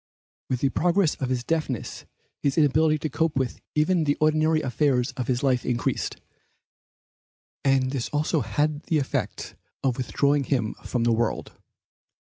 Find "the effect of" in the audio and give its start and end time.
8.85-9.97